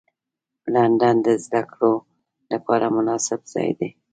[0.73, 1.93] لندن د زدهکړو
[2.51, 3.89] لپاره مناسب ځای دی